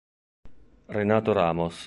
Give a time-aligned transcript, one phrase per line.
[0.87, 1.77] Renato Ramos